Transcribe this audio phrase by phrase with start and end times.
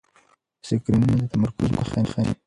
[0.67, 2.33] سکرینونه د تمرکز مخه نیسي.